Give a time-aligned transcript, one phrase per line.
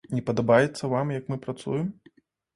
[0.17, 1.87] Не падабаецца вам, як мы працуем?